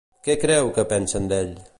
[0.27, 1.53] Què creu que pensen d'ell?